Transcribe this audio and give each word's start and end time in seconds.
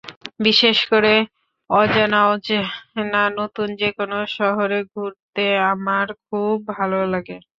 বিশেষ 0.39 0.77
করে 0.91 1.13
অজানা-অচেনা 1.69 3.23
নতুন 3.39 3.67
যেকোনো 3.81 4.17
শহরে 4.37 4.79
ঘুরতে 4.91 5.43
আমার 5.71 6.07
খুব 6.25 6.53
ভালো 6.73 6.99
লাগে। 7.13 7.37